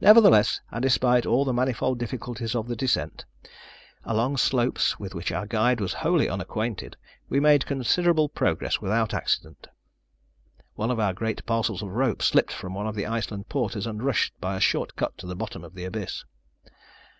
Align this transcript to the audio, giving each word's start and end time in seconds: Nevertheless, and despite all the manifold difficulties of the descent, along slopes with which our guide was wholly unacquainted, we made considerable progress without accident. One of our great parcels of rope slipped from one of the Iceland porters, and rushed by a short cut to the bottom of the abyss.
Nevertheless, 0.00 0.60
and 0.72 0.82
despite 0.82 1.26
all 1.26 1.44
the 1.44 1.52
manifold 1.52 2.00
difficulties 2.00 2.56
of 2.56 2.66
the 2.66 2.74
descent, 2.74 3.24
along 4.02 4.36
slopes 4.38 4.98
with 4.98 5.14
which 5.14 5.30
our 5.30 5.46
guide 5.46 5.80
was 5.80 5.92
wholly 5.94 6.28
unacquainted, 6.28 6.96
we 7.28 7.38
made 7.38 7.64
considerable 7.64 8.28
progress 8.28 8.80
without 8.80 9.14
accident. 9.14 9.68
One 10.74 10.90
of 10.90 10.98
our 10.98 11.12
great 11.12 11.46
parcels 11.46 11.82
of 11.84 11.90
rope 11.90 12.20
slipped 12.20 12.52
from 12.52 12.74
one 12.74 12.88
of 12.88 12.96
the 12.96 13.06
Iceland 13.06 13.48
porters, 13.48 13.86
and 13.86 14.02
rushed 14.02 14.32
by 14.40 14.56
a 14.56 14.60
short 14.60 14.96
cut 14.96 15.16
to 15.18 15.26
the 15.28 15.36
bottom 15.36 15.62
of 15.62 15.76
the 15.76 15.84
abyss. 15.84 16.24